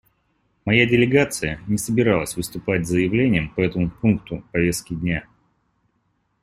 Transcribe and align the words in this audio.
Моя 0.65 0.87
делегация 0.87 1.61
не 1.67 1.77
собиралась 1.77 2.35
выступать 2.35 2.87
с 2.87 2.89
заявлением 2.89 3.49
по 3.51 3.59
этому 3.61 3.91
пункту 3.91 4.43
повестки 4.51 4.95
дня. 4.95 5.27